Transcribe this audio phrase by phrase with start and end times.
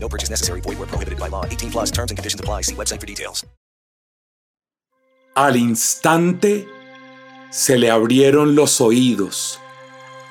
[0.00, 0.60] No purchase necessary.
[0.62, 1.44] Void where prohibited by law.
[1.44, 2.62] 18 plus terms and conditions apply.
[2.62, 3.44] See website for details.
[5.34, 6.66] Al instante
[7.50, 9.60] se le abrieron los oídos,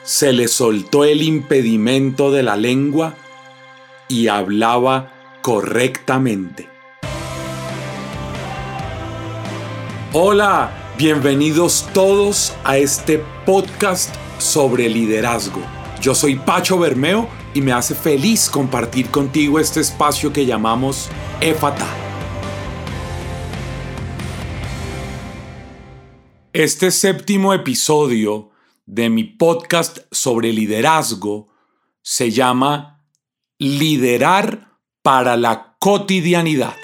[0.04, 3.16] se le soltó el impedimento de la lengua
[4.10, 6.68] y hablaba correctamente.
[10.12, 15.62] Hola, bienvenidos todos a este podcast sobre liderazgo.
[16.02, 21.10] Yo soy Pacho Bermeo y me hace feliz compartir contigo este espacio que llamamos
[21.42, 21.88] EFATA.
[26.54, 28.52] Este séptimo episodio
[28.86, 31.48] de mi podcast sobre liderazgo
[32.04, 33.04] se llama
[33.58, 36.76] Liderar para la cotidianidad.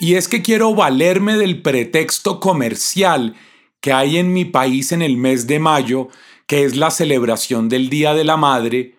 [0.00, 3.36] Y es que quiero valerme del pretexto comercial
[3.82, 6.08] que hay en mi país en el mes de mayo,
[6.46, 8.94] que es la celebración del Día de la Madre,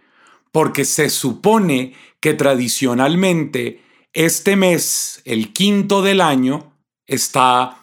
[0.51, 3.81] porque se supone que tradicionalmente
[4.13, 6.75] este mes, el quinto del año,
[7.07, 7.79] está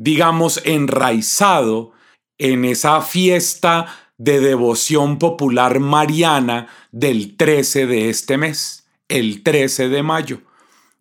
[0.00, 1.90] digamos, enraizado
[2.38, 10.02] en esa fiesta de devoción popular mariana del 13 de este mes, el 13 de
[10.04, 10.40] mayo.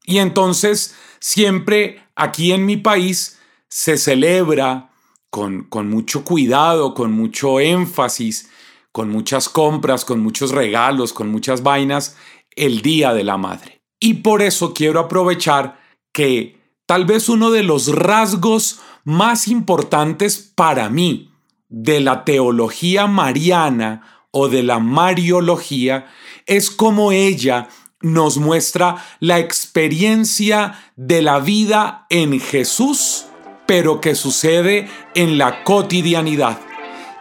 [0.04, 3.38] Y entonces siempre aquí en mi país
[3.70, 4.90] se celebra
[5.30, 8.50] con, con mucho cuidado, con mucho énfasis,
[8.92, 12.18] con muchas compras, con muchos regalos, con muchas vainas,
[12.56, 13.82] el Día de la Madre.
[14.00, 15.80] Y por eso quiero aprovechar
[16.12, 21.32] que tal vez uno de los rasgos más importantes para mí
[21.70, 26.08] de la teología mariana o de la mariología
[26.46, 27.70] es como ella
[28.02, 33.27] nos muestra la experiencia de la vida en Jesús,
[33.68, 36.60] pero que sucede en la cotidianidad.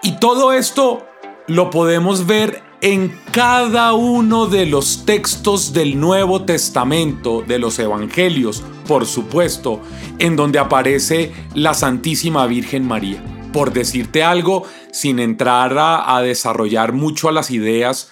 [0.03, 1.07] Y todo esto
[1.47, 8.62] lo podemos ver en cada uno de los textos del Nuevo Testamento, de los Evangelios,
[8.87, 9.81] por supuesto,
[10.19, 13.23] en donde aparece la Santísima Virgen María.
[13.53, 18.11] Por decirte algo, sin entrar a, desarrollar mucho a las ideas,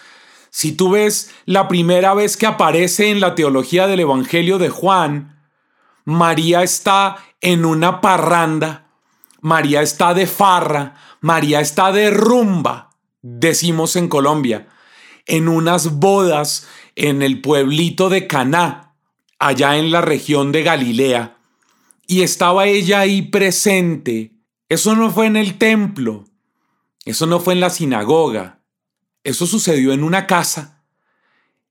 [0.50, 5.33] si tú ves la primera vez que aparece en la teología del Evangelio de Juan,
[6.04, 8.88] María está en una parranda,
[9.40, 12.90] María está de farra, María está de rumba,
[13.22, 14.68] decimos en Colombia,
[15.26, 18.94] en unas bodas en el pueblito de Caná,
[19.38, 21.38] allá en la región de Galilea,
[22.06, 24.32] y estaba ella ahí presente.
[24.68, 26.24] Eso no fue en el templo,
[27.04, 28.60] eso no fue en la sinagoga,
[29.22, 30.73] eso sucedió en una casa.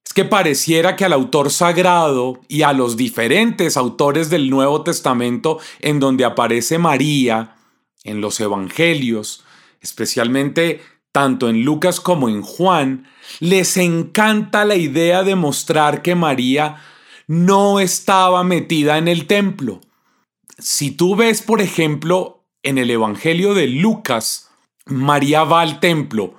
[0.06, 5.60] Es que pareciera que al autor sagrado y a los diferentes autores del Nuevo Testamento
[5.80, 7.56] en donde aparece María,
[8.04, 9.44] en los Evangelios,
[9.82, 10.82] especialmente
[11.12, 13.08] tanto en Lucas como en Juan,
[13.40, 16.82] les encanta la idea de mostrar que María
[17.28, 19.80] no estaba metida en el templo.
[20.58, 24.50] Si tú ves, por ejemplo, en el Evangelio de Lucas,
[24.86, 26.36] María va al templo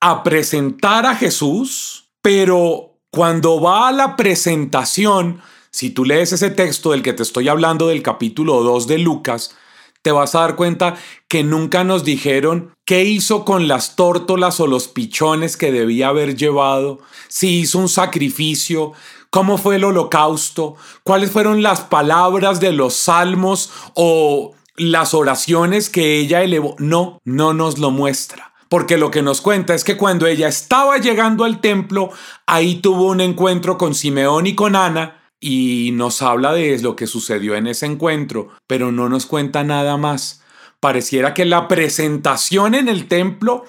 [0.00, 6.92] a presentar a Jesús, pero cuando va a la presentación, si tú lees ese texto
[6.92, 9.54] del que te estoy hablando del capítulo 2 de Lucas,
[10.00, 10.96] te vas a dar cuenta
[11.28, 16.36] que nunca nos dijeron qué hizo con las tórtolas o los pichones que debía haber
[16.36, 18.92] llevado, si hizo un sacrificio,
[19.28, 26.18] cómo fue el holocausto, cuáles fueron las palabras de los salmos o las oraciones que
[26.18, 26.76] ella elevó.
[26.78, 28.51] No, no nos lo muestra.
[28.72, 32.08] Porque lo que nos cuenta es que cuando ella estaba llegando al templo,
[32.46, 37.06] ahí tuvo un encuentro con Simeón y con Ana, y nos habla de lo que
[37.06, 40.42] sucedió en ese encuentro, pero no nos cuenta nada más.
[40.80, 43.64] Pareciera que la presentación en el templo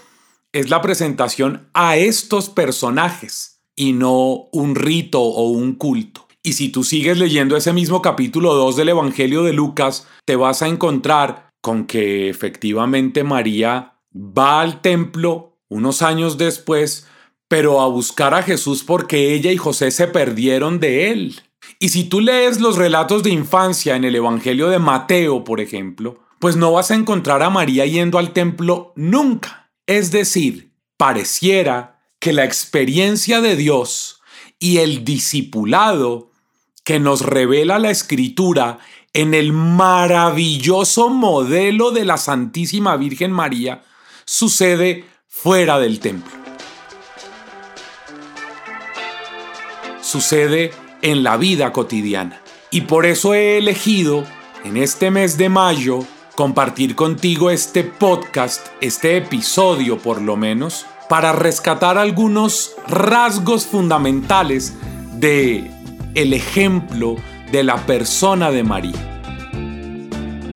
[0.53, 6.29] es la presentación a estos personajes y no un rito o un culto.
[6.43, 10.61] Y si tú sigues leyendo ese mismo capítulo 2 del Evangelio de Lucas, te vas
[10.61, 17.07] a encontrar con que efectivamente María va al templo unos años después,
[17.47, 21.41] pero a buscar a Jesús porque ella y José se perdieron de él.
[21.79, 26.19] Y si tú lees los relatos de infancia en el Evangelio de Mateo, por ejemplo,
[26.39, 29.71] pues no vas a encontrar a María yendo al templo nunca.
[29.87, 34.21] Es decir, pareciera que la experiencia de Dios
[34.59, 36.31] y el discipulado
[36.83, 38.79] que nos revela la escritura
[39.13, 43.83] en el maravilloso modelo de la Santísima Virgen María
[44.33, 46.33] sucede fuera del templo.
[50.01, 50.71] Sucede
[51.03, 52.41] en la vida cotidiana.
[52.71, 54.23] Y por eso he elegido
[54.63, 55.99] en este mes de mayo
[56.33, 64.73] compartir contigo este podcast, este episodio por lo menos, para rescatar algunos rasgos fundamentales
[65.13, 65.69] de
[66.15, 67.17] el ejemplo
[67.51, 69.12] de la persona de María.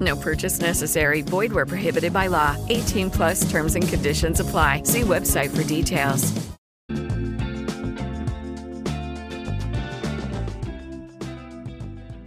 [0.00, 1.22] No purchase necessary.
[1.22, 2.56] Void where prohibited by law.
[2.68, 4.82] 18 plus terms and conditions apply.
[4.84, 6.32] See website for details.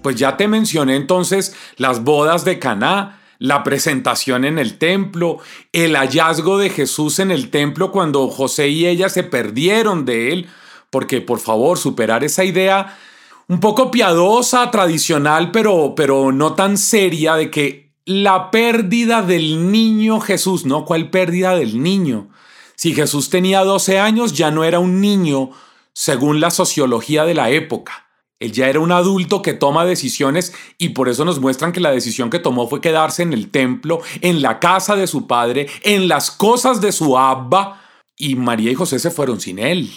[0.03, 5.39] Pues ya te mencioné entonces las bodas de Caná, la presentación en el templo,
[5.71, 10.49] el hallazgo de Jesús en el templo cuando José y ella se perdieron de él,
[10.89, 12.97] porque por favor, superar esa idea
[13.47, 20.19] un poco piadosa, tradicional, pero, pero no tan seria de que la pérdida del niño
[20.19, 20.85] Jesús, ¿no?
[20.85, 22.29] ¿Cuál pérdida del niño?
[22.75, 25.51] Si Jesús tenía 12 años, ya no era un niño
[25.93, 28.07] según la sociología de la época.
[28.39, 31.91] Él ya era un adulto que toma decisiones y por eso nos muestran que la
[31.91, 36.09] decisión que tomó fue quedarse en el templo, en la casa de su padre, en
[36.09, 37.79] las cosas de su abba,
[38.17, 39.91] y María y José se fueron sin él.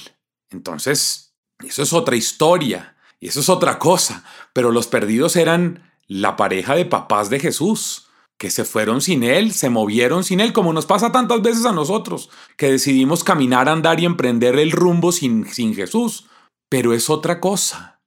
[0.51, 1.35] Entonces,
[1.65, 2.96] eso es otra historia.
[3.21, 8.09] Y eso es otra cosa, pero los perdidos eran la pareja de papás de Jesús,
[8.39, 11.73] que se fueron sin Él, se movieron sin Él, como nos pasa tantas veces a
[11.73, 16.27] nosotros, que decidimos caminar, andar y emprender el rumbo sin, sin Jesús.
[16.69, 18.01] Pero es otra cosa.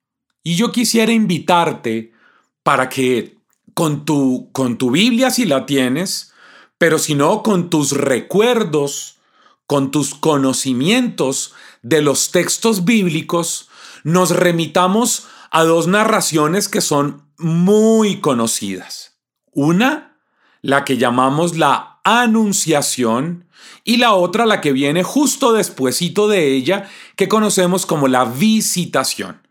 [0.44, 2.14] Y yo quisiera invitarte
[2.62, 3.38] para que
[3.74, 6.34] con tu, con tu Biblia si la tienes,
[6.78, 9.18] pero si no, con tus recuerdos,
[9.66, 13.69] con tus conocimientos de los textos bíblicos,
[14.04, 19.20] nos remitamos a dos narraciones que son muy conocidas.
[19.52, 20.20] Una,
[20.62, 23.50] la que llamamos la Anunciación,
[23.84, 29.42] y la otra, la que viene justo despuesito de ella, que conocemos como la Visitación.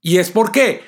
[0.00, 0.84] ¿Y es por qué?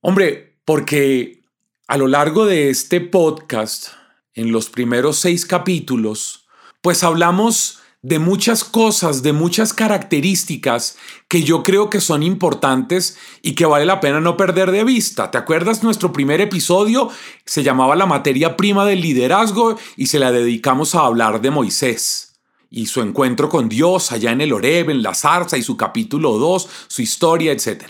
[0.00, 1.42] Hombre, porque
[1.88, 3.88] a lo largo de este podcast,
[4.34, 6.46] en los primeros seis capítulos,
[6.80, 10.96] pues hablamos de muchas cosas, de muchas características
[11.28, 15.30] que yo creo que son importantes y que vale la pena no perder de vista.
[15.30, 15.84] ¿Te acuerdas?
[15.84, 17.10] Nuestro primer episodio
[17.44, 22.40] se llamaba La materia prima del liderazgo y se la dedicamos a hablar de Moisés
[22.70, 26.38] y su encuentro con Dios allá en el Oreb, en la zarza y su capítulo
[26.38, 27.84] 2, su historia, etc.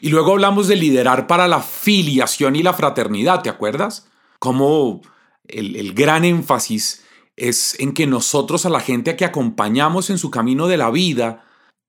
[0.00, 4.08] Y luego hablamos de liderar para la filiación y la fraternidad, ¿te acuerdas?
[4.38, 5.02] Como
[5.48, 7.03] el, el gran énfasis
[7.36, 10.90] es en que nosotros a la gente a que acompañamos en su camino de la
[10.90, 11.44] vida,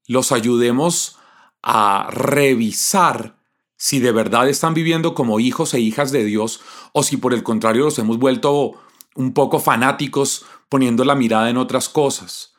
[0.08, 1.18] los ayudemos
[1.62, 3.36] a revisar
[3.78, 6.62] si de verdad están viviendo como hijos e hijas de Dios
[6.94, 8.74] o si por el contrario los hemos vuelto
[9.16, 12.54] un poco fanáticos poniendo la mirada en otras cosas.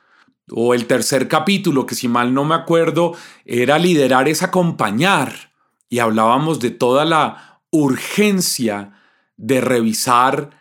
[0.51, 3.15] O el tercer capítulo, que si mal no me acuerdo,
[3.45, 5.53] era liderar es acompañar.
[5.89, 8.93] Y hablábamos de toda la urgencia
[9.37, 10.56] de revisar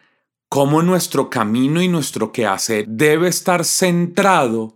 [0.49, 4.75] cómo nuestro camino y nuestro quehacer debe estar centrado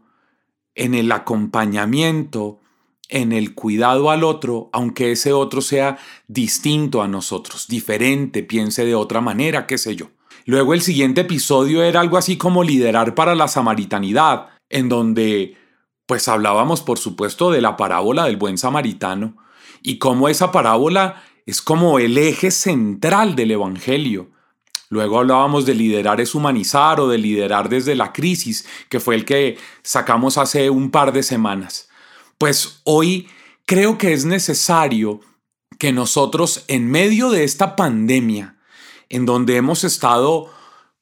[0.75, 2.59] en el acompañamiento,
[3.07, 5.97] en el cuidado al otro, aunque ese otro sea
[6.27, 10.07] distinto a nosotros, diferente, piense de otra manera, qué sé yo.
[10.45, 15.57] Luego el siguiente episodio era algo así como liderar para la samaritanidad, en donde
[16.05, 19.37] pues hablábamos por supuesto de la parábola del buen samaritano
[19.83, 24.31] y cómo esa parábola es como el eje central del Evangelio
[24.89, 29.23] Luego hablábamos de liderar es humanizar o de liderar desde la crisis, que fue el
[29.23, 31.89] que sacamos hace un par de semanas.
[32.39, 33.27] Pues hoy
[33.65, 35.19] creo que es necesario
[35.77, 38.57] que nosotros en medio de esta pandemia,
[39.09, 40.51] en donde hemos estado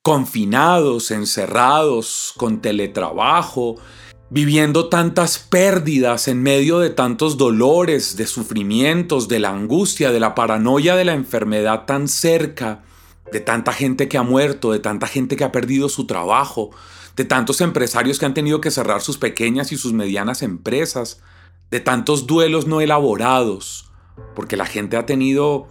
[0.01, 3.75] confinados, encerrados, con teletrabajo,
[4.29, 10.35] viviendo tantas pérdidas en medio de tantos dolores, de sufrimientos, de la angustia, de la
[10.35, 12.83] paranoia de la enfermedad tan cerca,
[13.31, 16.71] de tanta gente que ha muerto, de tanta gente que ha perdido su trabajo,
[17.15, 21.21] de tantos empresarios que han tenido que cerrar sus pequeñas y sus medianas empresas,
[21.71, 23.91] de tantos duelos no elaborados,
[24.35, 25.67] porque la gente ha tenido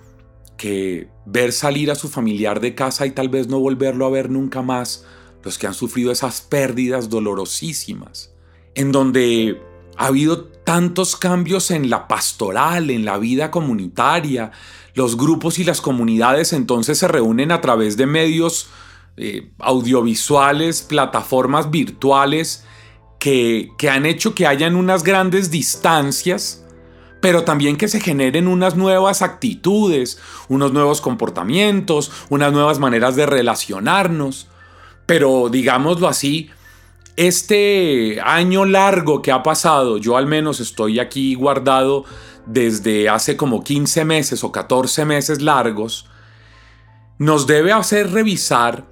[0.57, 4.31] que ver salir a su familiar de casa y tal vez no volverlo a ver
[4.31, 5.05] nunca más,
[5.43, 8.35] los que han sufrido esas pérdidas dolorosísimas,
[8.75, 9.61] en donde
[9.97, 14.51] ha habido tantos cambios en la pastoral, en la vida comunitaria,
[14.97, 18.71] los grupos y las comunidades entonces se reúnen a través de medios
[19.19, 22.65] eh, audiovisuales, plataformas virtuales,
[23.19, 26.65] que, que han hecho que hayan unas grandes distancias,
[27.21, 33.27] pero también que se generen unas nuevas actitudes, unos nuevos comportamientos, unas nuevas maneras de
[33.27, 34.49] relacionarnos.
[35.05, 36.49] Pero digámoslo así,
[37.17, 42.07] este año largo que ha pasado, yo al menos estoy aquí guardado
[42.47, 46.09] desde hace como 15 meses o 14 meses largos,
[47.19, 48.87] nos debe hacer revisar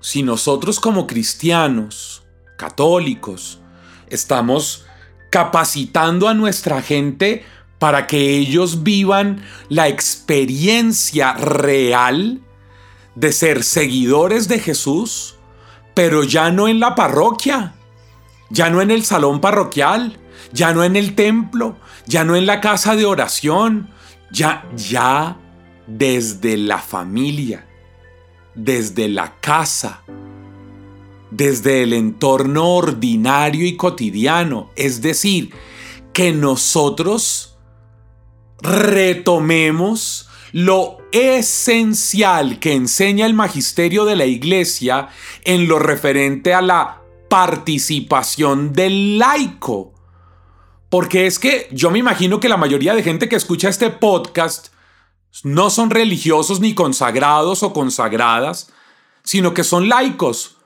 [0.00, 2.24] si nosotros como cristianos,
[2.56, 3.60] católicos,
[4.08, 4.86] estamos
[5.30, 7.44] capacitando a nuestra gente
[7.78, 12.40] para que ellos vivan la experiencia real
[13.14, 15.36] de ser seguidores de Jesús,
[15.94, 17.74] pero ya no en la parroquia,
[18.50, 20.18] ya no en el salón parroquial,
[20.56, 23.90] ya no en el templo, ya no en la casa de oración,
[24.30, 25.36] ya ya
[25.86, 27.66] desde la familia
[28.56, 30.02] desde la casa,
[31.30, 34.70] desde el entorno ordinario y cotidiano.
[34.74, 35.52] Es decir,
[36.12, 37.58] que nosotros
[38.60, 45.08] retomemos lo esencial que enseña el magisterio de la iglesia
[45.44, 49.92] en lo referente a la participación del laico.
[50.96, 54.68] Porque es que yo me imagino que la mayoría de gente que escucha este podcast
[55.44, 58.72] no son religiosos ni consagrados o consagradas,
[59.22, 60.56] sino que son laicos,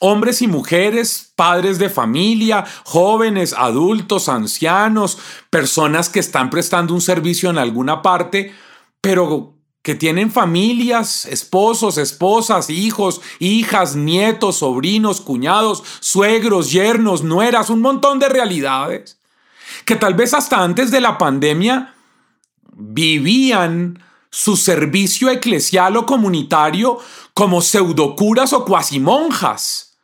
[0.00, 5.18] hombres y mujeres, padres de familia, jóvenes, adultos, ancianos,
[5.50, 8.52] personas que están prestando un servicio en alguna parte,
[9.00, 17.82] pero que tienen familias, esposos, esposas, hijos, hijas, nietos, sobrinos, cuñados, suegros, yernos, nueras, un
[17.82, 19.19] montón de realidades,
[19.90, 21.96] que tal vez hasta antes de la pandemia
[22.76, 27.00] vivían su servicio eclesial o comunitario
[27.34, 29.98] como pseudocuras o cuasimonjas,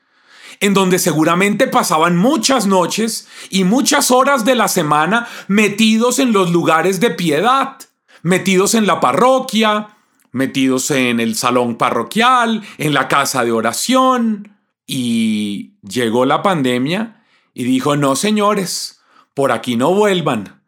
[0.59, 6.51] en donde seguramente pasaban muchas noches y muchas horas de la semana metidos en los
[6.51, 7.77] lugares de piedad,
[8.23, 9.91] metidos en la parroquia,
[10.33, 14.57] metidos en el salón parroquial, en la casa de oración.
[14.85, 17.23] Y llegó la pandemia
[17.55, 18.96] y dijo, no señores,
[19.37, 20.63] por aquí no vuelvan.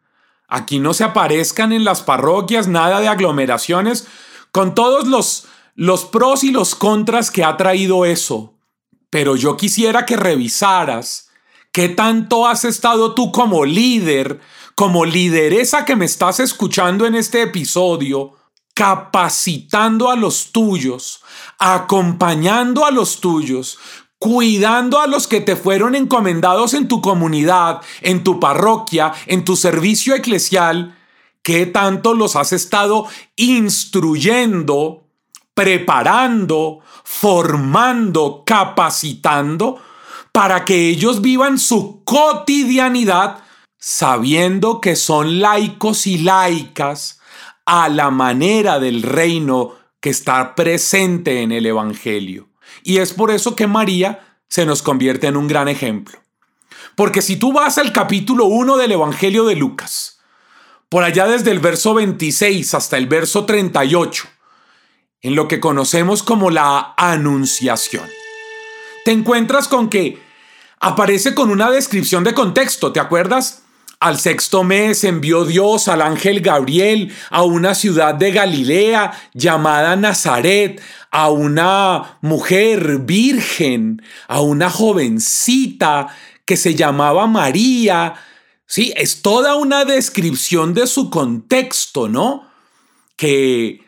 [0.47, 4.05] Aquí no se aparezcan en las parroquias nada de aglomeraciones,
[4.51, 8.53] con todos los, los pros y los contras que ha traído eso.
[9.09, 11.31] Pero yo quisiera que revisaras
[11.71, 14.39] qué tanto has estado tú como líder,
[14.75, 18.35] como lideresa que me estás escuchando en este episodio,
[18.75, 21.23] capacitando a los tuyos,
[21.57, 23.79] acompañando a los tuyos,
[24.19, 29.55] cuidando a los que te fueron encomendados en tu comunidad, en tu parroquia, en tu
[29.55, 30.97] servicio eclesial,
[31.41, 33.07] ¿qué tanto los has estado
[33.37, 35.05] instruyendo,
[35.53, 39.81] preparando, formando, capacitando
[40.33, 43.43] para que ellos vivan su cotidianidad
[43.77, 47.21] sabiendo que son laicos y laicas
[47.65, 52.48] a la manera del reino que está presente en el Evangelio?
[52.83, 56.19] Y es por eso que María se nos convierte en un gran ejemplo.
[56.95, 60.19] Porque si tú vas al capítulo 1 del Evangelio de Lucas,
[60.89, 64.27] por allá desde el verso 26 hasta el verso 38,
[65.21, 68.09] en lo que conocemos como la Anunciación,
[69.05, 70.21] te encuentras con que
[70.79, 73.63] aparece con una descripción de contexto, ¿te acuerdas?
[74.01, 80.81] Al sexto mes envió Dios al ángel Gabriel a una ciudad de Galilea llamada Nazaret,
[81.11, 86.07] a una mujer virgen, a una jovencita
[86.45, 88.13] que se llamaba María.
[88.65, 92.49] Sí, es toda una descripción de su contexto, ¿no?
[93.17, 93.83] Que,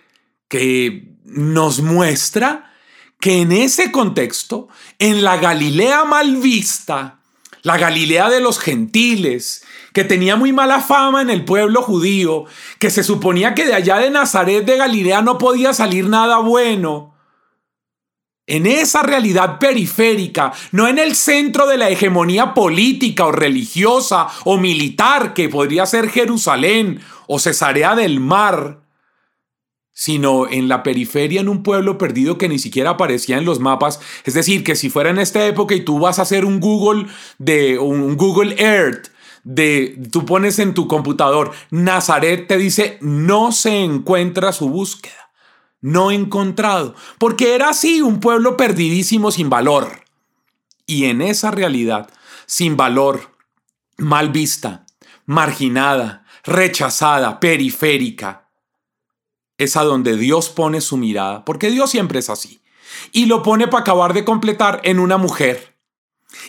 [0.49, 2.73] que nos muestra
[3.21, 4.67] que en ese contexto,
[4.99, 7.21] en la Galilea mal vista,
[7.61, 12.45] la Galilea de los gentiles, que tenía muy mala fama en el pueblo judío,
[12.79, 17.15] que se suponía que de allá de Nazaret de Galilea no podía salir nada bueno.
[18.47, 24.57] en esa realidad periférica, no en el centro de la hegemonía política o religiosa o
[24.57, 28.81] militar que podría ser Jerusalén o Cesarea del Mar,
[29.93, 34.01] sino en la periferia, en un pueblo perdido que ni siquiera aparecía en los mapas.
[34.25, 37.05] Es decir, que si fuera en esta época y tú vas a hacer un Google
[37.37, 39.10] de un Google Earth,
[39.43, 45.21] de tú pones en tu computador Nazaret, te dice no se encuentra su búsqueda
[45.81, 50.05] no encontrado, porque era así un pueblo perdidísimo sin valor.
[50.85, 52.09] Y en esa realidad,
[52.45, 53.35] sin valor,
[53.97, 54.85] mal vista,
[55.25, 58.49] marginada, rechazada, periférica,
[59.57, 62.61] es a donde Dios pone su mirada, porque Dios siempre es así.
[63.11, 65.75] Y lo pone para acabar de completar en una mujer.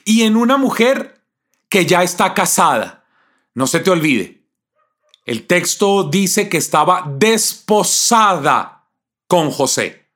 [0.05, 1.22] Y en una mujer
[1.73, 3.07] que ya está casada.
[3.55, 4.43] No se te olvide.
[5.25, 8.91] El texto dice que estaba desposada
[9.27, 10.11] con José.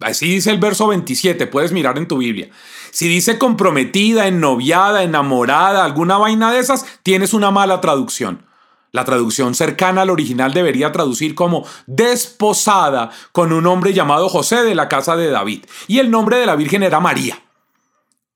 [0.00, 2.50] Así dice el verso 27, puedes mirar en tu Biblia.
[2.90, 8.44] Si dice comprometida, ennoviada, enamorada, alguna vaina de esas, tienes una mala traducción.
[8.92, 14.74] La traducción cercana al original debería traducir como desposada con un hombre llamado José de
[14.74, 15.64] la casa de David.
[15.86, 17.43] Y el nombre de la Virgen era María.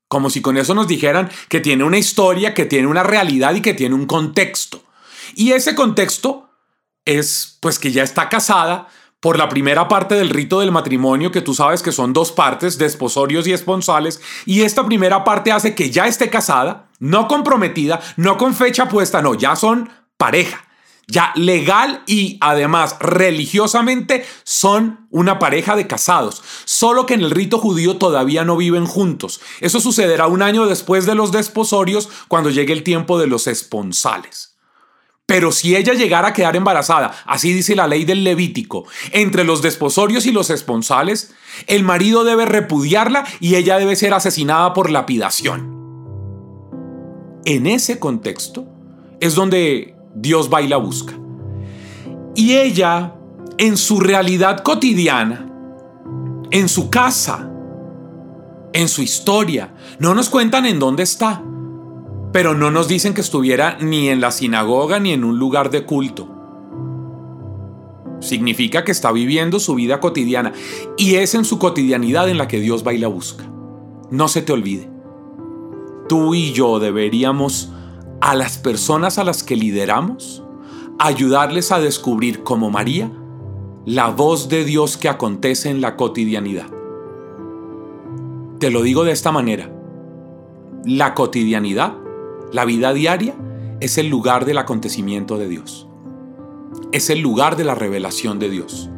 [0.09, 3.61] Como si con eso nos dijeran que tiene una historia, que tiene una realidad y
[3.61, 4.83] que tiene un contexto.
[5.35, 6.49] Y ese contexto
[7.05, 8.89] es pues que ya está casada,
[9.19, 12.77] por la primera parte del rito del matrimonio, que tú sabes que son dos partes,
[12.77, 18.37] desposorios y esponsales, y esta primera parte hace que ya esté casada, no comprometida, no
[18.37, 20.65] con fecha puesta, no, ya son pareja.
[21.11, 27.57] Ya legal y además religiosamente son una pareja de casados, solo que en el rito
[27.57, 29.41] judío todavía no viven juntos.
[29.59, 34.55] Eso sucederá un año después de los desposorios, cuando llegue el tiempo de los esponsales.
[35.25, 39.63] Pero si ella llegara a quedar embarazada, así dice la ley del Levítico, entre los
[39.63, 41.33] desposorios y los esponsales,
[41.65, 45.77] el marido debe repudiarla y ella debe ser asesinada por lapidación.
[47.45, 48.67] En ese contexto
[49.19, 51.13] es donde Dios va y busca.
[52.35, 53.15] Y ella,
[53.57, 55.51] en su realidad cotidiana,
[56.51, 57.49] en su casa,
[58.73, 61.43] en su historia, no nos cuentan en dónde está
[62.31, 65.85] pero no nos dicen que estuviera ni en la sinagoga ni en un lugar de
[65.85, 66.27] culto.
[68.19, 70.53] Significa que está viviendo su vida cotidiana
[70.97, 73.45] y es en su cotidianidad en la que Dios va y busca.
[74.11, 74.89] No se te olvide.
[76.07, 77.71] Tú y yo deberíamos
[78.21, 80.43] a las personas a las que lideramos
[80.97, 83.11] ayudarles a descubrir como María
[83.85, 86.67] la voz de Dios que acontece en la cotidianidad.
[88.59, 89.71] Te lo digo de esta manera.
[90.85, 91.93] La cotidianidad
[92.51, 93.35] la vida diaria
[93.79, 95.87] es el lugar del acontecimiento de Dios.
[96.91, 98.89] Es el lugar de la revelación de Dios.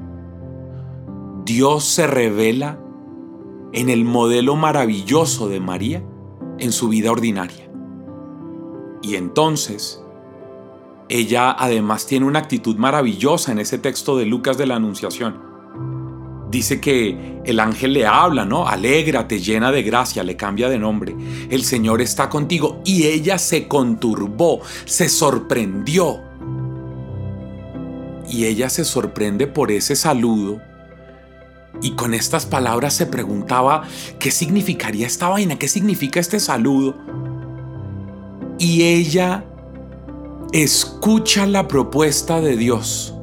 [1.43, 2.79] Dios se revela
[3.73, 6.01] en el modelo maravilloso de María
[6.59, 7.70] en su vida ordinaria.
[9.01, 10.03] Y entonces,
[11.09, 15.51] ella además tiene una actitud maravillosa en ese texto de Lucas de la Anunciación
[16.51, 18.67] dice que el ángel le habla, ¿no?
[18.67, 21.15] Alégrate, llena de gracia, le cambia de nombre.
[21.49, 22.81] El Señor está contigo.
[22.85, 26.19] Y ella se conturbó, se sorprendió.
[28.29, 30.61] Y ella se sorprende por ese saludo.
[31.81, 33.83] Y con estas palabras se preguntaba,
[34.19, 35.57] ¿qué significaría esta vaina?
[35.57, 36.97] ¿Qué significa este saludo?
[38.61, 39.43] Y ella
[40.53, 43.15] escucha la propuesta de Dios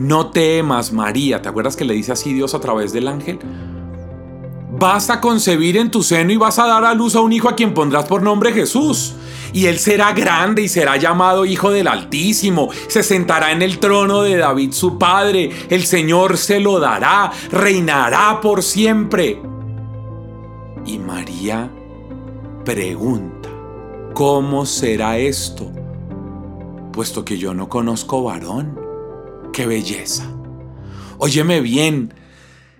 [0.00, 1.42] no temas, María.
[1.42, 3.38] ¿Te acuerdas que le dice así Dios a través del ángel?
[4.72, 7.50] Vas a concebir en tu seno y vas a dar a luz a un hijo
[7.50, 9.14] a quien pondrás por nombre Jesús.
[9.52, 12.70] Y él será grande y será llamado Hijo del Altísimo.
[12.88, 15.50] Se sentará en el trono de David su padre.
[15.68, 17.30] El Señor se lo dará.
[17.52, 19.42] Reinará por siempre.
[20.86, 21.70] Y María
[22.64, 23.39] pregunta,
[24.20, 25.72] ¿cómo será esto?
[26.92, 28.78] Puesto que yo no conozco varón.
[29.50, 30.30] ¡Qué belleza!
[31.16, 32.12] Óyeme bien,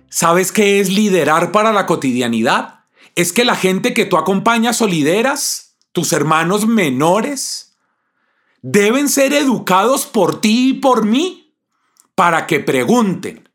[0.07, 2.81] ¿sabes qué es liderar para la cotidianidad?
[3.15, 7.75] Es que la gente que tú acompañas o lideras, tus hermanos menores,
[8.61, 11.55] deben ser educados por ti y por mí
[12.13, 13.49] para que pregunten.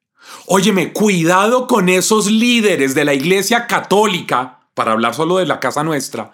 [0.47, 5.85] Óyeme, cuidado con esos líderes de la iglesia católica, para hablar solo de la casa
[5.85, 6.33] nuestra,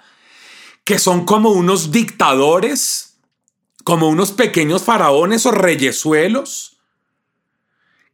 [0.93, 3.17] que son como unos dictadores,
[3.83, 6.83] como unos pequeños faraones o reyesuelos,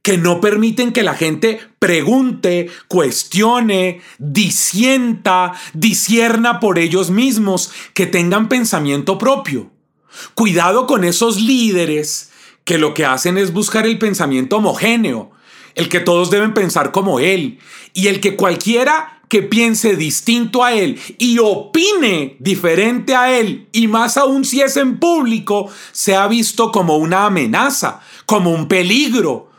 [0.00, 8.48] que no permiten que la gente pregunte, cuestione, disienta, disierna por ellos mismos, que tengan
[8.48, 9.72] pensamiento propio.
[10.36, 12.30] Cuidado con esos líderes
[12.62, 15.32] que lo que hacen es buscar el pensamiento homogéneo,
[15.74, 17.58] el que todos deben pensar como Él
[17.92, 23.86] y el que cualquiera que piense distinto a Él y opine diferente a Él, y
[23.86, 29.50] más aún si es en público, se ha visto como una amenaza, como un peligro.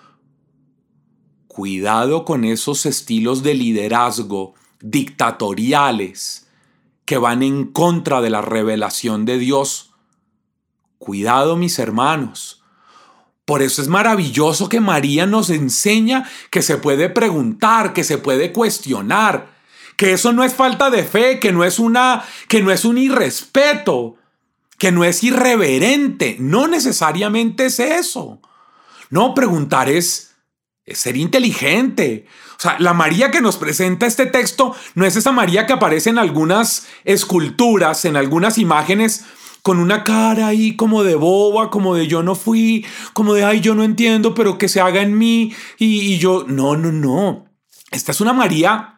[1.47, 6.47] Cuidado con esos estilos de liderazgo dictatoriales
[7.05, 9.91] que van en contra de la revelación de Dios.
[10.97, 12.63] Cuidado mis hermanos.
[13.45, 18.53] Por eso es maravilloso que María nos enseña que se puede preguntar, que se puede
[18.53, 19.58] cuestionar,
[19.99, 22.97] que eso no es falta de fe, que no es una que no es un
[22.97, 24.15] irrespeto,
[24.77, 28.39] que no es irreverente, no necesariamente es eso.
[29.09, 30.37] No, preguntar es,
[30.87, 32.27] ser inteligente.
[32.57, 36.11] O sea, la María que nos presenta este texto no es esa María que aparece
[36.11, 39.25] en algunas esculturas, en algunas imágenes,
[39.63, 43.59] con una cara ahí como de boba, como de yo no fui, como de ay,
[43.59, 47.47] yo no entiendo, pero que se haga en mí y, y yo, no, no, no.
[47.91, 48.95] Esta es una María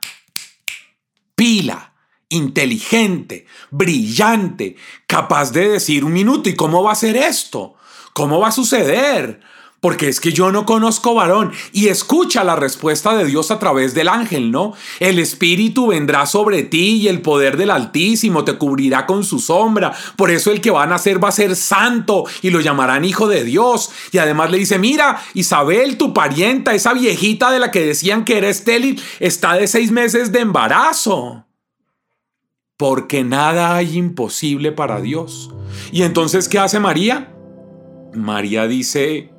[1.35, 1.93] pila,
[2.29, 4.75] inteligente, brillante,
[5.07, 7.75] capaz de decir un minuto, ¿y cómo va a ser esto?
[8.13, 9.41] ¿Cómo va a suceder?
[9.81, 11.51] Porque es que yo no conozco varón.
[11.73, 14.73] Y escucha la respuesta de Dios a través del ángel, ¿no?
[14.99, 19.91] El Espíritu vendrá sobre ti y el poder del Altísimo te cubrirá con su sombra.
[20.15, 23.27] Por eso el que va a nacer va a ser santo y lo llamarán hijo
[23.27, 23.89] de Dios.
[24.11, 28.37] Y además le dice, mira, Isabel, tu parienta, esa viejita de la que decían que
[28.37, 31.47] era estéril, está de seis meses de embarazo.
[32.77, 35.51] Porque nada hay imposible para Dios.
[35.91, 37.33] Y entonces, ¿qué hace María?
[38.13, 39.31] María dice,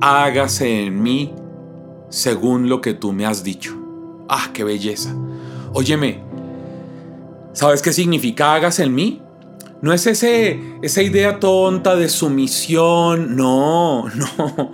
[0.00, 1.34] hágase en mí
[2.08, 3.74] según lo que tú me has dicho.
[4.28, 5.14] Ah, qué belleza.
[5.72, 6.22] Óyeme,
[7.52, 9.22] ¿sabes qué significa hágase en mí?
[9.80, 14.72] No es ese, esa idea tonta de sumisión, no, no.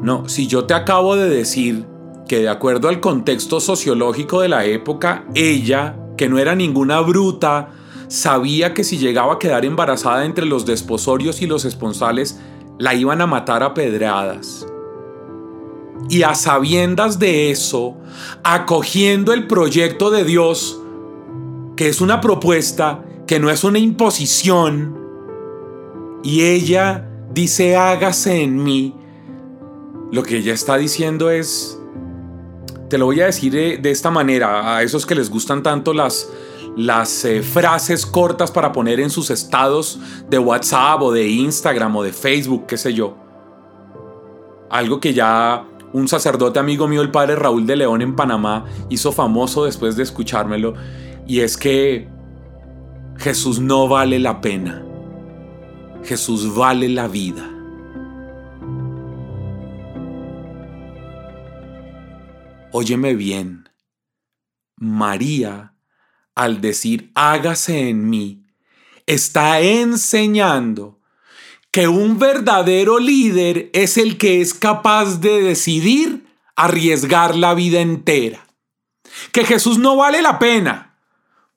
[0.00, 1.84] No, si yo te acabo de decir
[2.28, 7.70] que de acuerdo al contexto sociológico de la época, ella, que no era ninguna bruta,
[8.06, 12.38] sabía que si llegaba a quedar embarazada entre los desposorios y los esponsales,
[12.78, 14.66] la iban a matar a pedradas.
[16.08, 17.96] Y a sabiendas de eso,
[18.42, 20.80] acogiendo el proyecto de Dios,
[21.76, 24.96] que es una propuesta, que no es una imposición,
[26.22, 28.94] y ella dice, hágase en mí,
[30.10, 31.78] lo que ella está diciendo es,
[32.88, 36.30] te lo voy a decir de, esta manera, a esos que les gustan tanto las,
[36.78, 39.98] las eh, frases cortas para poner en sus estados
[40.30, 43.16] de WhatsApp o de Instagram o de Facebook, qué sé yo.
[44.70, 49.10] Algo que ya un sacerdote amigo mío, el padre Raúl de León en Panamá, hizo
[49.10, 50.74] famoso después de escuchármelo,
[51.26, 52.08] y es que
[53.16, 54.86] Jesús no vale la pena,
[56.04, 57.50] Jesús vale la vida.
[62.70, 63.68] Óyeme bien,
[64.76, 65.72] María
[66.38, 68.44] al decir hágase en mí,
[69.06, 71.00] está enseñando
[71.72, 78.46] que un verdadero líder es el que es capaz de decidir arriesgar la vida entera.
[79.32, 80.94] Que Jesús no vale la pena,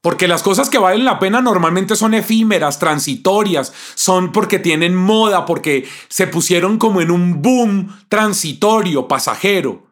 [0.01, 5.45] porque las cosas que valen la pena normalmente son efímeras, transitorias, son porque tienen moda,
[5.45, 9.85] porque se pusieron como en un boom transitorio, pasajero.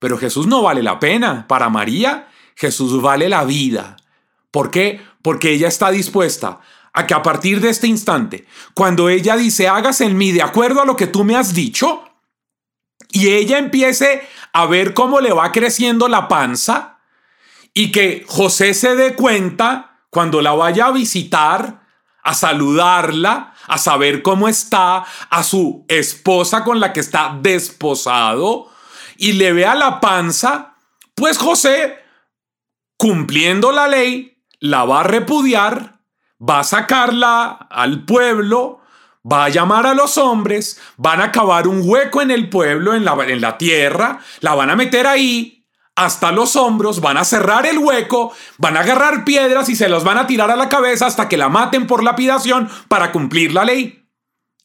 [0.00, 1.46] Pero Jesús no vale la pena.
[1.46, 3.96] Para María, Jesús vale la vida.
[4.50, 5.00] ¿Por qué?
[5.22, 6.60] Porque ella está dispuesta
[6.92, 10.80] a que a partir de este instante, cuando ella dice, hágase en mí de acuerdo
[10.80, 12.04] a lo que tú me has dicho,
[13.10, 17.00] y ella empiece a ver cómo le va creciendo la panza,
[17.74, 21.82] y que José se dé cuenta cuando la vaya a visitar,
[22.22, 28.70] a saludarla, a saber cómo está, a su esposa con la que está desposado,
[29.16, 30.76] y le vea la panza,
[31.16, 32.03] pues José
[32.96, 36.00] cumpliendo la ley, la va a repudiar,
[36.40, 38.80] va a sacarla al pueblo,
[39.30, 43.04] va a llamar a los hombres, van a cavar un hueco en el pueblo, en
[43.04, 45.54] la, en la tierra, la van a meter ahí
[45.96, 50.04] hasta los hombros, van a cerrar el hueco, van a agarrar piedras y se los
[50.04, 53.64] van a tirar a la cabeza hasta que la maten por lapidación para cumplir la
[53.64, 54.08] ley.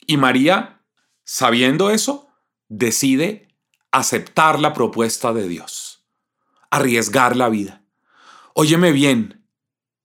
[0.08, 0.82] Y María,
[1.24, 2.28] sabiendo eso,
[2.68, 3.48] decide
[3.92, 6.04] aceptar la propuesta de Dios,
[6.72, 7.79] arriesgar la vida.
[8.54, 9.44] Óyeme bien,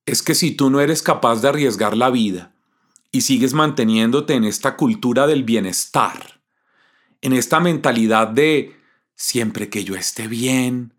[0.06, 2.52] es que si tú no eres capaz de arriesgar la vida
[3.10, 6.40] y sigues manteniéndote en esta cultura del bienestar,
[7.22, 8.76] en esta mentalidad de
[9.14, 10.92] siempre que yo esté bien,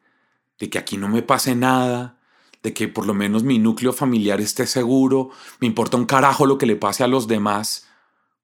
[0.60, 2.18] de que aquí no me pase nada,
[2.64, 5.30] de que por lo menos mi núcleo familiar esté seguro,
[5.60, 7.88] me importa un carajo lo que le pase a los demás,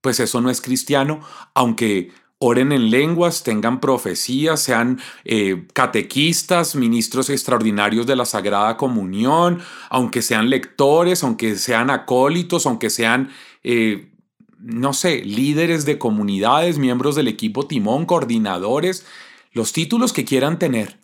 [0.01, 1.21] pues eso no es cristiano,
[1.53, 2.11] aunque
[2.43, 10.23] oren en lenguas, tengan profecías, sean eh, catequistas, ministros extraordinarios de la Sagrada Comunión, aunque
[10.23, 13.29] sean lectores, aunque sean acólitos, aunque sean,
[13.63, 14.09] eh,
[14.57, 19.05] no sé, líderes de comunidades, miembros del equipo timón, coordinadores,
[19.51, 20.99] los títulos que quieran tener.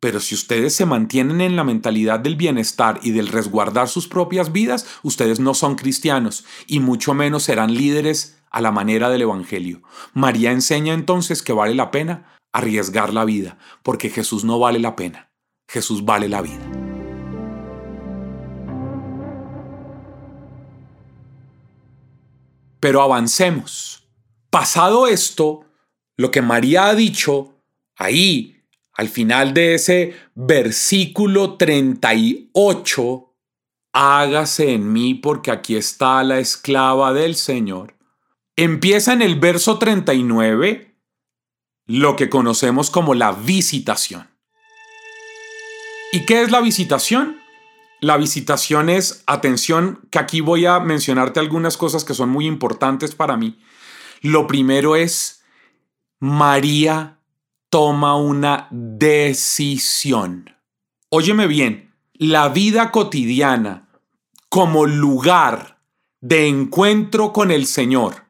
[0.00, 4.52] Pero si ustedes se mantienen en la mentalidad del bienestar y del resguardar sus propias
[4.52, 9.82] vidas, ustedes no son cristianos y mucho menos serán líderes a la manera del Evangelio.
[10.14, 14.96] María enseña entonces que vale la pena arriesgar la vida, porque Jesús no vale la
[14.96, 15.30] pena,
[15.68, 16.64] Jesús vale la vida.
[22.80, 24.04] Pero avancemos.
[24.50, 25.64] Pasado esto,
[26.16, 27.56] lo que María ha dicho
[27.96, 28.57] ahí,
[28.98, 33.34] al final de ese versículo 38,
[33.94, 37.98] hágase en mí porque aquí está la esclava del Señor
[38.60, 40.96] Empieza en el verso 39
[41.86, 44.28] lo que conocemos como la visitación.
[46.12, 47.38] ¿Y qué es la visitación?
[48.00, 53.14] La visitación es, atención, que aquí voy a mencionarte algunas cosas que son muy importantes
[53.14, 53.60] para mí.
[54.22, 55.44] Lo primero es,
[56.18, 57.17] María
[57.70, 60.54] toma una decisión.
[61.10, 63.88] Óyeme bien, la vida cotidiana
[64.48, 65.78] como lugar
[66.20, 68.24] de encuentro con el Señor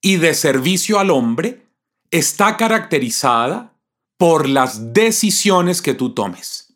[0.00, 1.66] y de servicio al hombre
[2.10, 3.72] está caracterizada
[4.18, 6.74] por las decisiones que tú tomes.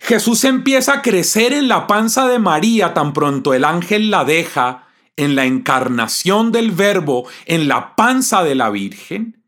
[0.00, 4.88] Jesús empieza a crecer en la panza de María tan pronto el ángel la deja
[5.16, 9.41] en la encarnación del verbo en la panza de la Virgen.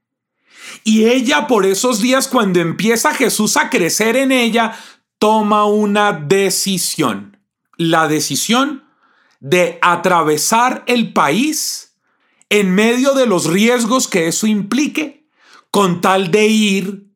[0.83, 4.77] Y ella por esos días cuando empieza Jesús a crecer en ella,
[5.19, 7.39] toma una decisión.
[7.77, 8.85] La decisión
[9.41, 11.97] de atravesar el país
[12.49, 15.27] en medio de los riesgos que eso implique,
[15.71, 17.11] con tal de ir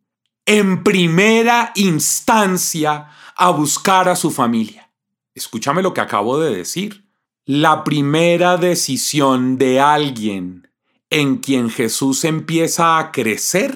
[0.46, 4.90] en primera instancia a buscar a su familia.
[5.34, 7.04] Escúchame lo que acabo de decir.
[7.44, 10.67] La primera decisión de alguien
[11.10, 13.74] en quien Jesús empieza a crecer,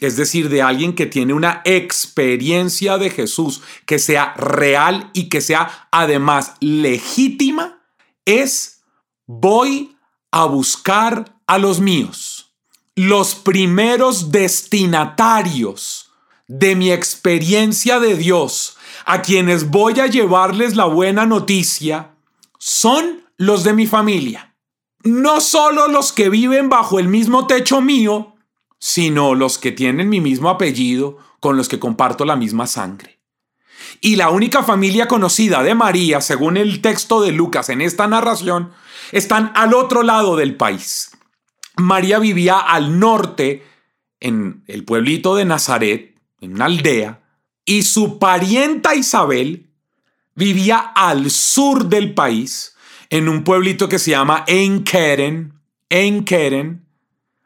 [0.00, 5.40] es decir, de alguien que tiene una experiencia de Jesús que sea real y que
[5.40, 7.80] sea además legítima,
[8.24, 8.82] es
[9.26, 9.96] voy
[10.30, 12.52] a buscar a los míos,
[12.94, 16.10] los primeros destinatarios
[16.46, 22.14] de mi experiencia de Dios, a quienes voy a llevarles la buena noticia,
[22.58, 24.53] son los de mi familia.
[25.04, 28.34] No solo los que viven bajo el mismo techo mío,
[28.78, 33.20] sino los que tienen mi mismo apellido, con los que comparto la misma sangre.
[34.00, 38.72] Y la única familia conocida de María, según el texto de Lucas en esta narración,
[39.12, 41.10] están al otro lado del país.
[41.76, 43.62] María vivía al norte,
[44.20, 47.22] en el pueblito de Nazaret, en una aldea,
[47.64, 49.70] y su parienta Isabel
[50.34, 52.73] vivía al sur del país,
[53.10, 56.86] en un pueblito que se llama Enkeren, Enkeren,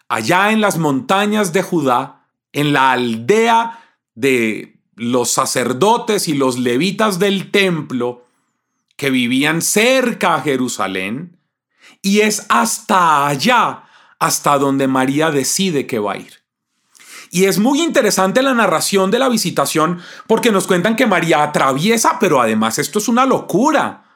[0.08, 3.80] allá en las montañas de Judá, en la aldea
[4.14, 8.26] de los sacerdotes y los levitas del templo
[8.96, 11.38] que vivían cerca a Jerusalén,
[12.02, 13.84] y es hasta allá,
[14.18, 16.38] hasta donde María decide que va a ir.
[17.30, 22.18] Y es muy interesante la narración de la visitación porque nos cuentan que María atraviesa,
[22.18, 24.07] pero además esto es una locura.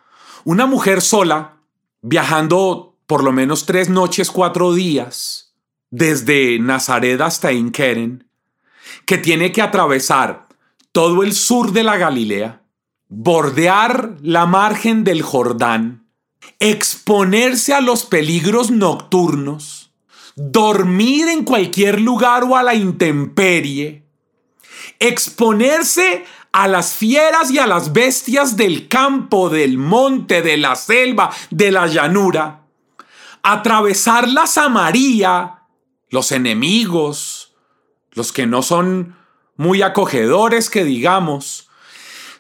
[0.45, 1.59] Una mujer sola,
[2.01, 5.55] viajando por lo menos tres noches, cuatro días,
[5.91, 8.27] desde Nazaret hasta Inkeren,
[9.07, 10.49] que tiene que atravesar
[10.91, 12.63] todo el sur de la Galilea,
[13.09, 16.09] bordear la margen del Jordán,
[16.59, 19.93] exponerse a los peligros nocturnos,
[20.35, 24.03] dormir en cualquier lugar o a la intemperie,
[24.99, 31.31] exponerse a las fieras y a las bestias del campo, del monte, de la selva,
[31.51, 32.67] de la llanura,
[33.43, 35.63] atravesar la Samaria,
[36.11, 37.55] los enemigos,
[38.11, 39.17] los que no son
[39.57, 41.71] muy acogedores que digamos,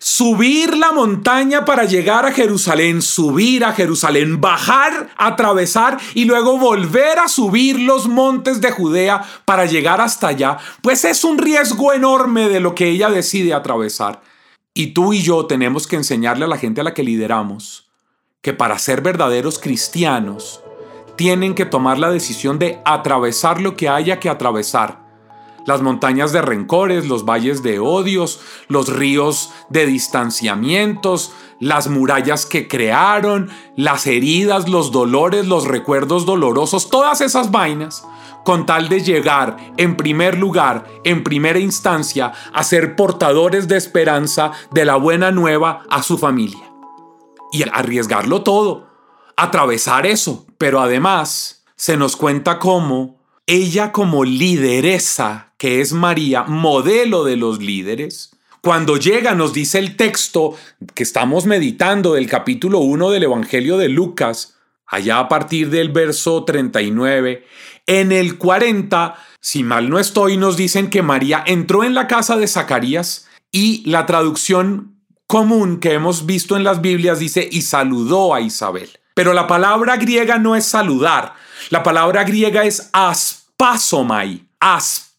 [0.03, 7.21] subir la montaña para llegar a Jerusalén, subir a Jerusalén, bajar, atravesar y luego volver
[7.21, 12.49] a subir los montes de Judea para llegar hasta allá, pues es un riesgo enorme
[12.49, 14.23] de lo que ella decide atravesar.
[14.75, 17.89] Y tú y yo tenemos que enseñarle a la gente a la que lideramos
[18.41, 20.65] que para ser verdaderos cristianos
[21.15, 25.02] tienen que tomar la decisión de atravesar lo que haya que atravesar
[25.67, 32.69] las montañas de rencores, los valles de odios, los ríos de distanciamientos, las murallas que
[32.69, 38.05] crearon, las heridas, los dolores, los recuerdos dolorosos, todas esas vainas,
[38.45, 44.53] con tal de llegar en primer lugar, en primera instancia, a ser portadores de esperanza
[44.73, 46.73] de la buena nueva a su familia.
[47.53, 48.89] Y arriesgarlo todo,
[49.37, 57.23] atravesar eso, pero además se nos cuenta cómo ella como lideresa, que es María, modelo
[57.23, 60.57] de los líderes, cuando llega, nos dice el texto
[60.93, 64.57] que estamos meditando del capítulo 1 del Evangelio de Lucas,
[64.89, 67.47] allá a partir del verso 39,
[67.87, 72.37] en el 40, si mal no estoy, nos dicen que María entró en la casa
[72.37, 74.97] de Zacarías y la traducción
[75.29, 78.91] común que hemos visto en las Biblias dice y saludó a Isabel.
[79.15, 81.35] Pero la palabra griega no es saludar,
[81.71, 85.12] la palabra griega es aspasomai, aspasomai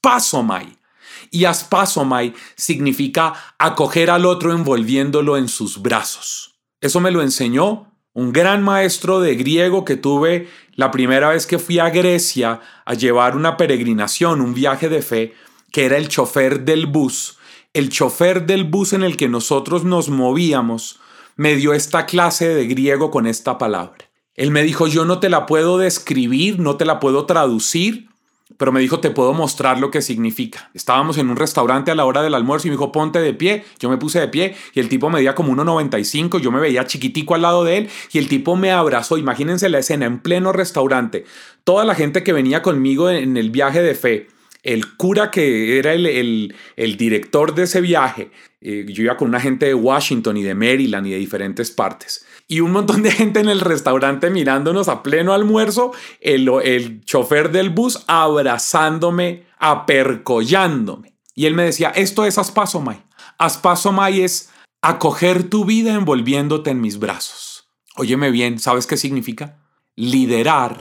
[1.32, 6.56] y aspasomai significa acoger al otro envolviéndolo en sus brazos.
[6.82, 11.60] Eso me lo enseñó un gran maestro de griego que tuve la primera vez que
[11.60, 15.34] fui a Grecia a llevar una peregrinación, un viaje de fe,
[15.72, 17.38] que era el chofer del bus.
[17.74, 21.00] El chofer del bus en el que nosotros nos movíamos
[21.36, 23.98] me dio esta clase de griego con esta palabra.
[24.36, 28.10] Él me dijo, yo no te la puedo describir, no te la puedo traducir,
[28.58, 30.70] pero me dijo, te puedo mostrar lo que significa.
[30.74, 33.64] Estábamos en un restaurante a la hora del almuerzo y me dijo, ponte de pie.
[33.80, 37.36] Yo me puse de pie y el tipo medía como 1,95, yo me veía chiquitico
[37.36, 39.18] al lado de él y el tipo me abrazó.
[39.18, 41.26] Imagínense la escena en pleno restaurante.
[41.64, 44.28] Toda la gente que venía conmigo en el viaje de fe,
[44.64, 46.56] el cura que era el,
[46.98, 48.32] director de ese viaje,
[48.64, 52.26] eh, yo iba con una gente de Washington y de Maryland y de diferentes partes
[52.48, 57.52] y un montón de gente en el restaurante mirándonos a pleno almuerzo, el, el chofer
[57.52, 61.16] del bus abrazándome, apercollándome.
[61.36, 63.04] Y él me decía, esto es Aspasomai.
[63.38, 64.50] Aspasomai es
[64.82, 67.70] acoger tu vida envolviéndote en mis brazos.
[67.96, 69.60] Óyeme bien, ¿sabes qué significa?
[69.96, 70.80] Liderar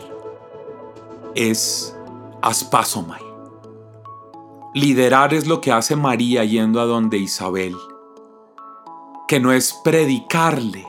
[1.35, 1.97] es
[2.43, 3.32] Aspasomai.
[4.75, 7.77] Liderar es lo que hace María yendo a donde Isabel,
[9.29, 10.87] que no es predicarle,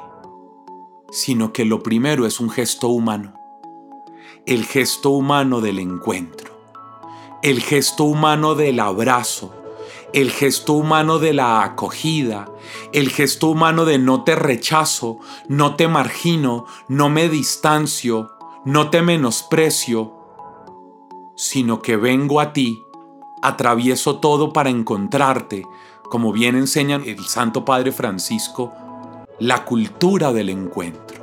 [1.11, 3.33] sino que lo primero es un gesto humano.
[4.45, 6.53] El gesto humano del encuentro,
[7.41, 9.53] el gesto humano del abrazo,
[10.13, 12.49] el gesto humano de la acogida,
[12.93, 15.19] el gesto humano de no te rechazo,
[15.49, 18.31] no te margino, no me distancio,
[18.63, 20.13] no te menosprecio,
[21.35, 22.82] sino que vengo a ti,
[23.43, 25.67] atravieso todo para encontrarte,
[26.03, 28.73] como bien enseña el Santo Padre Francisco,
[29.37, 31.21] la cultura del encuentro.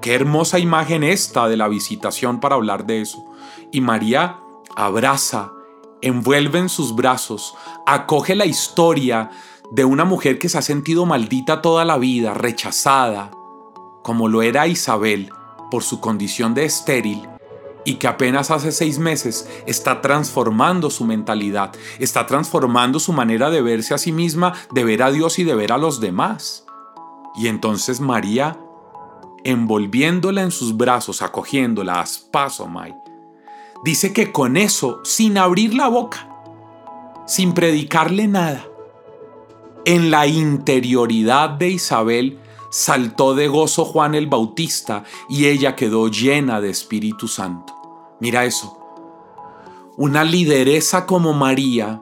[0.00, 3.24] Qué hermosa imagen esta de la visitación para hablar de eso.
[3.70, 4.38] Y María
[4.74, 5.52] abraza,
[6.00, 7.54] envuelve en sus brazos,
[7.86, 9.30] acoge la historia
[9.70, 13.30] de una mujer que se ha sentido maldita toda la vida, rechazada,
[14.02, 15.30] como lo era Isabel
[15.70, 17.28] por su condición de estéril,
[17.84, 23.62] y que apenas hace seis meses está transformando su mentalidad, está transformando su manera de
[23.62, 26.64] verse a sí misma, de ver a Dios y de ver a los demás.
[27.34, 28.58] Y entonces María,
[29.44, 32.94] envolviéndola en sus brazos, acogiéndola, aspasomai,
[33.84, 36.28] dice que con eso, sin abrir la boca,
[37.26, 38.66] sin predicarle nada,
[39.84, 42.38] en la interioridad de Isabel
[42.72, 48.16] saltó de gozo Juan el Bautista y ella quedó llena de Espíritu Santo.
[48.18, 48.78] Mira eso.
[49.98, 52.00] Una lideresa como María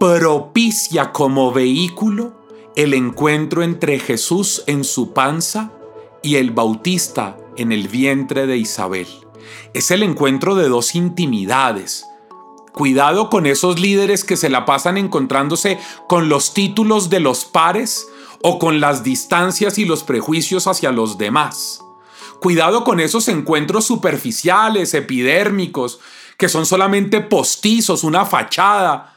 [0.00, 2.34] propicia como vehículo
[2.74, 5.70] el encuentro entre Jesús en su panza
[6.24, 9.06] y el Bautista en el vientre de Isabel.
[9.74, 12.04] Es el encuentro de dos intimidades.
[12.72, 15.78] Cuidado con esos líderes que se la pasan encontrándose
[16.08, 18.08] con los títulos de los pares
[18.42, 21.80] o con las distancias y los prejuicios hacia los demás.
[22.40, 26.00] Cuidado con esos encuentros superficiales, epidérmicos,
[26.38, 29.16] que son solamente postizos, una fachada,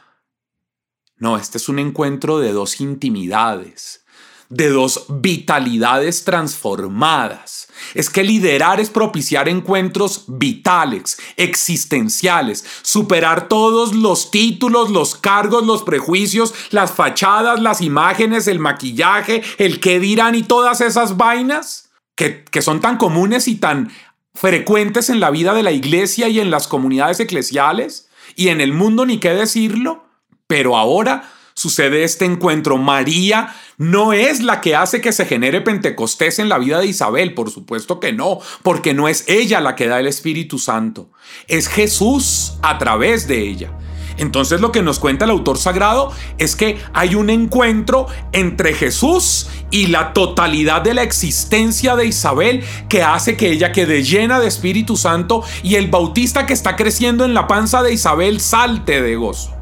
[1.20, 4.06] no, este es un encuentro de dos intimidades,
[4.50, 7.68] de dos vitalidades transformadas.
[7.94, 15.84] Es que liderar es propiciar encuentros vitales, existenciales, superar todos los títulos, los cargos, los
[15.84, 22.44] prejuicios, las fachadas, las imágenes, el maquillaje, el qué dirán y todas esas vainas que,
[22.44, 23.90] que son tan comunes y tan
[24.34, 28.72] frecuentes en la vida de la iglesia y en las comunidades eclesiales y en el
[28.72, 30.04] mundo, ni qué decirlo.
[30.48, 32.76] Pero ahora sucede este encuentro.
[32.76, 37.34] María no es la que hace que se genere Pentecostés en la vida de Isabel,
[37.34, 41.10] por supuesto que no, porque no es ella la que da el Espíritu Santo,
[41.48, 43.72] es Jesús a través de ella.
[44.20, 49.48] Entonces lo que nos cuenta el autor sagrado es que hay un encuentro entre Jesús
[49.70, 54.48] y la totalidad de la existencia de Isabel que hace que ella quede llena de
[54.48, 59.16] Espíritu Santo y el bautista que está creciendo en la panza de Isabel salte de
[59.16, 59.59] gozo.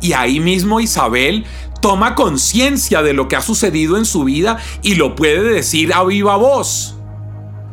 [0.00, 1.44] Y ahí mismo Isabel
[1.80, 6.04] toma conciencia de lo que ha sucedido en su vida y lo puede decir a
[6.04, 6.96] viva voz.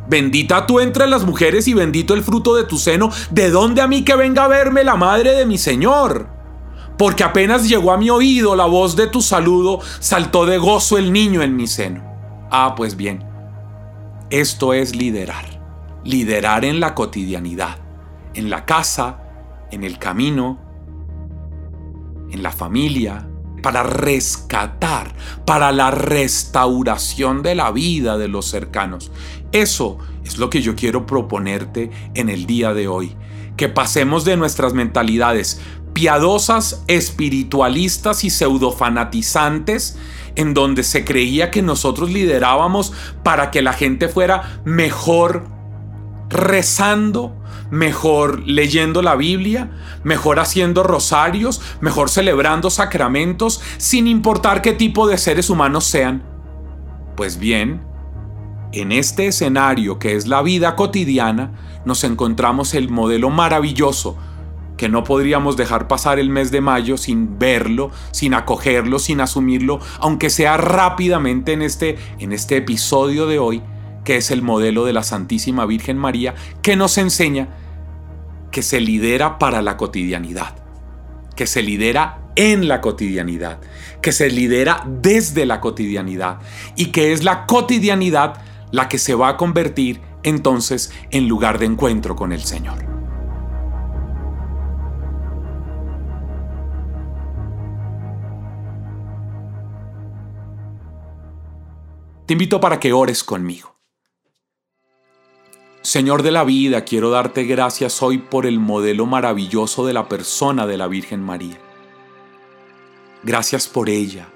[0.08, 3.10] Bendita tú entre las mujeres y bendito el fruto de tu seno.
[3.30, 6.28] ¿De dónde a mí que venga a verme la madre de mi Señor?
[6.98, 11.12] Porque apenas llegó a mi oído la voz de tu saludo, saltó de gozo el
[11.12, 12.04] niño en mi seno.
[12.50, 13.24] Ah, pues bien,
[14.30, 15.46] esto es liderar.
[16.04, 17.78] Liderar en la cotidianidad,
[18.34, 19.18] en la casa,
[19.70, 20.60] en el camino,
[22.34, 23.26] en la familia,
[23.62, 25.14] para rescatar,
[25.46, 29.10] para la restauración de la vida de los cercanos.
[29.52, 33.16] Eso es lo que yo quiero proponerte en el día de hoy.
[33.56, 35.60] Que pasemos de nuestras mentalidades
[35.94, 39.96] piadosas, espiritualistas y pseudofanatizantes,
[40.34, 45.46] en donde se creía que nosotros liderábamos para que la gente fuera mejor
[46.28, 47.40] rezando,
[47.70, 49.70] mejor leyendo la Biblia,
[50.02, 56.22] mejor haciendo rosarios, mejor celebrando sacramentos, sin importar qué tipo de seres humanos sean.
[57.16, 57.82] Pues bien,
[58.72, 61.52] en este escenario que es la vida cotidiana,
[61.84, 64.16] nos encontramos el modelo maravilloso
[64.76, 69.78] que no podríamos dejar pasar el mes de mayo sin verlo, sin acogerlo, sin asumirlo,
[70.00, 73.62] aunque sea rápidamente en este, en este episodio de hoy,
[74.04, 77.48] que es el modelo de la Santísima Virgen María, que nos enseña
[78.50, 80.54] que se lidera para la cotidianidad,
[81.34, 83.60] que se lidera en la cotidianidad,
[84.00, 86.38] que se lidera desde la cotidianidad
[86.76, 91.66] y que es la cotidianidad la que se va a convertir entonces en lugar de
[91.66, 92.94] encuentro con el Señor.
[102.26, 103.73] Te invito para que ores conmigo.
[105.84, 110.66] Señor de la vida, quiero darte gracias hoy por el modelo maravilloso de la persona
[110.66, 111.58] de la Virgen María.
[113.22, 114.26] Gracias por ella.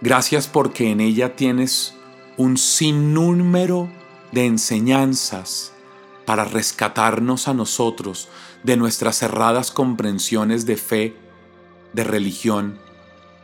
[0.00, 1.96] Gracias porque en ella tienes
[2.36, 3.90] un sinnúmero
[4.30, 5.72] de enseñanzas
[6.26, 8.28] para rescatarnos a nosotros
[8.62, 11.16] de nuestras cerradas comprensiones de fe,
[11.92, 12.78] de religión,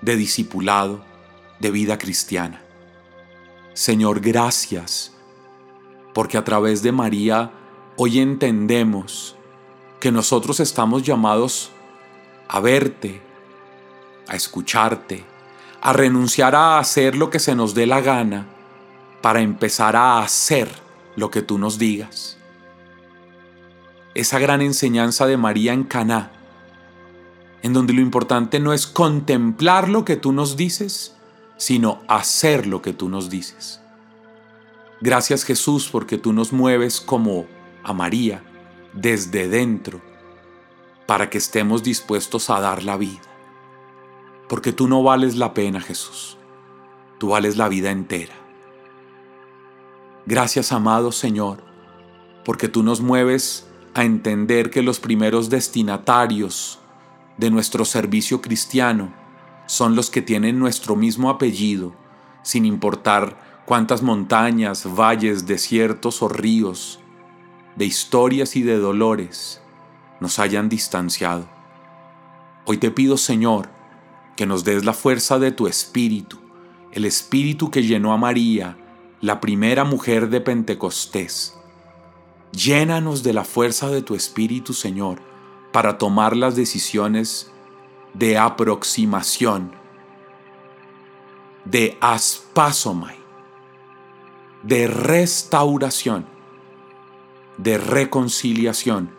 [0.03, 1.05] de discipulado,
[1.59, 2.63] de vida cristiana.
[3.75, 5.12] Señor, gracias,
[6.13, 7.51] porque a través de María
[7.97, 9.37] hoy entendemos
[10.01, 11.71] que nosotros estamos llamados
[12.49, 13.23] a verte,
[14.29, 15.25] a escucharte,
[15.81, 18.47] a renunciar a hacer lo que se nos dé la gana
[19.21, 20.69] para empezar a hacer
[21.17, 22.37] lo que tú nos digas.
[24.15, 26.33] Esa gran enseñanza de María en Caná,
[27.63, 31.17] en donde lo importante no es contemplar lo que tú nos dices,
[31.57, 33.82] sino hacer lo que tú nos dices.
[35.03, 37.47] Gracias Jesús porque tú nos mueves como
[37.83, 38.45] a María
[38.93, 40.01] desde dentro
[41.09, 43.21] para que estemos dispuestos a dar la vida.
[44.49, 46.39] Porque tú no vales la pena Jesús,
[47.19, 48.33] tú vales la vida entera.
[50.25, 51.65] Gracias, amado Señor,
[52.45, 56.79] porque tú nos mueves a entender que los primeros destinatarios
[57.39, 59.13] de nuestro servicio cristiano
[59.67, 61.93] son los que tienen nuestro mismo apellido,
[62.45, 67.01] sin importar cuántas montañas, valles, desiertos o ríos,
[67.77, 69.63] de historias y de dolores
[70.21, 71.49] nos hayan distanciado.
[72.65, 73.71] Hoy te pido, Señor,
[74.37, 76.39] que nos des la fuerza de tu Espíritu,
[76.93, 78.77] el Espíritu que llenó a María
[79.21, 81.57] la primera mujer de Pentecostés.
[82.53, 85.23] Llénanos de la fuerza de tu Espíritu, Señor,
[85.73, 87.51] para tomar las decisiones
[88.15, 89.73] de aproximación,
[91.65, 93.22] de aspasomai,
[94.63, 96.27] de restauración,
[97.59, 99.11] de reconciliación,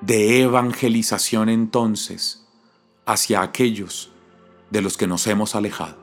[0.00, 2.46] de evangelización entonces
[3.06, 4.10] hacia aquellos
[4.70, 5.96] de los que nos hemos alejado.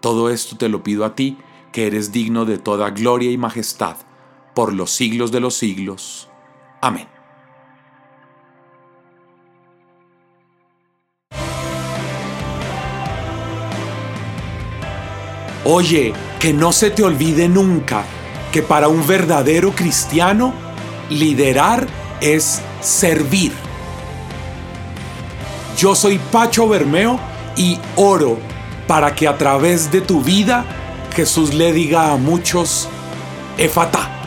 [0.00, 1.38] Todo esto te lo pido a ti,
[1.72, 3.96] que eres digno de toda gloria y majestad,
[4.54, 6.28] por los siglos de los siglos.
[6.80, 7.08] Amén.
[15.64, 18.02] Oye, que no se te olvide nunca
[18.50, 20.52] que para un verdadero cristiano,
[21.10, 21.86] liderar
[22.20, 23.52] es servir.
[25.76, 27.20] Yo soy Pacho Bermeo
[27.56, 28.38] y oro
[28.88, 30.64] para que a través de tu vida
[31.14, 32.88] Jesús le diga a muchos,
[33.56, 34.19] Efata